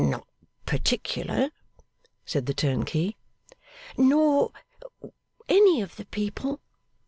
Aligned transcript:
'N 0.01 0.09
not 0.09 0.25
particular,' 0.65 1.51
said 2.25 2.47
the 2.47 2.55
turnkey. 2.55 3.17
'Nor 3.99 4.51
any 5.47 5.79
of 5.83 5.95
the 5.97 6.05
people? 6.05 6.59